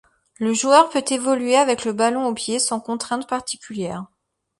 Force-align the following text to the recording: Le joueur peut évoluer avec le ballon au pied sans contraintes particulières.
Le 0.39 0.51
joueur 0.51 0.89
peut 0.89 1.03
évoluer 1.11 1.55
avec 1.57 1.85
le 1.85 1.93
ballon 1.93 2.25
au 2.25 2.33
pied 2.33 2.57
sans 2.57 2.79
contraintes 2.79 3.27
particulières. 3.29 4.07